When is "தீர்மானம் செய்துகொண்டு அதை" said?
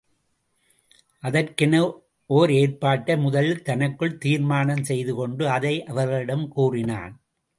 4.17-5.75